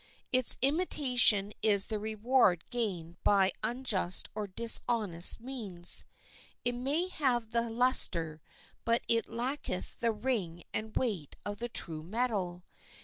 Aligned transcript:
Its 0.33 0.57
imitation 0.63 1.53
is 1.61 1.85
the 1.85 1.99
reward 1.99 2.63
gained 2.71 3.23
by 3.23 3.51
unjust 3.61 4.29
or 4.33 4.47
dishonest 4.47 5.39
means. 5.39 6.05
It 6.65 6.73
may 6.73 7.07
have 7.09 7.51
the 7.51 7.69
luster, 7.69 8.41
but 8.83 9.03
it 9.07 9.29
lacketh 9.29 9.99
the 9.99 10.11
ring 10.11 10.63
and 10.73 10.95
weight 10.97 11.35
of 11.45 11.59
the 11.59 11.69
true 11.69 12.01
metal. 12.01 12.63